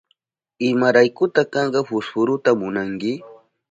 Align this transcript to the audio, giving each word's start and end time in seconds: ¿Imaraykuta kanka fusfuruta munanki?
¿Imaraykuta 0.69 1.41
kanka 1.53 1.79
fusfuruta 1.87 2.49
munanki? 2.59 3.13